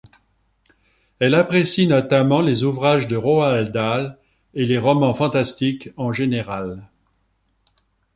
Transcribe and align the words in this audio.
Elle 1.19 1.35
apprécie 1.35 1.85
notamment 1.85 2.41
les 2.41 2.63
ouvrages 2.63 3.07
de 3.07 3.15
Roald 3.15 3.71
Dahl 3.71 4.17
et 4.55 4.65
les 4.65 4.79
romans 4.79 5.13
fantastiques 5.13 5.91
en 5.95 6.11
général. 6.11 6.89